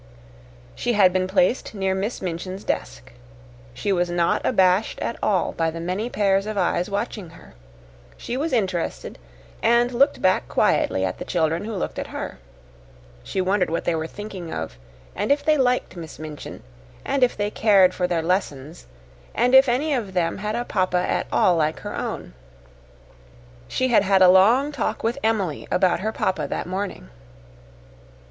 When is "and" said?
9.61-9.91, 15.15-15.31, 17.05-17.21, 19.35-19.53